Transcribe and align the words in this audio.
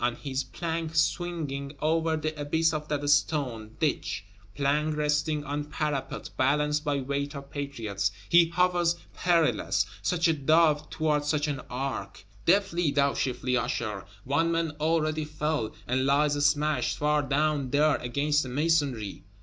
On 0.03 0.15
his 0.15 0.43
plank 0.43 0.95
swinging 0.95 1.73
over 1.79 2.17
the 2.17 2.35
abyss 2.35 2.73
of 2.73 2.87
that 2.87 3.07
stone 3.07 3.77
Ditch; 3.79 4.25
plank 4.55 4.97
resting 4.97 5.43
on 5.43 5.65
parapet, 5.65 6.27
balanced 6.37 6.83
by 6.83 6.99
weight 7.01 7.35
of 7.35 7.51
Patriots, 7.51 8.09
he 8.27 8.47
hovers 8.49 8.95
perilous; 9.13 9.85
such 10.01 10.27
a 10.27 10.33
Dove 10.33 10.89
toward 10.89 11.23
such 11.25 11.47
an 11.47 11.61
Ark! 11.69 12.25
Deftly, 12.47 12.89
thou 12.89 13.13
shifty 13.13 13.55
Usher; 13.55 14.03
one 14.23 14.51
man 14.51 14.71
already 14.79 15.23
fell; 15.23 15.75
and 15.87 16.03
lies 16.07 16.33
smashed, 16.47 16.97
far 16.97 17.21
down 17.21 17.69
there, 17.69 17.97
against 17.97 18.41
the 18.41 18.49
masonry! 18.49 19.21